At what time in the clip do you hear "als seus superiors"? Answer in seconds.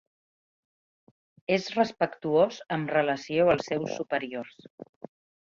3.55-4.67